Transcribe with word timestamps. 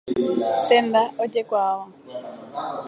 Tenda 0.69 1.01
ojekuaáva. 1.23 1.85